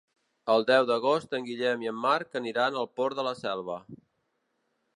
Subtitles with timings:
[0.53, 3.77] El deu d'agost en Guillem i en Marc aniran al Port de la Selva.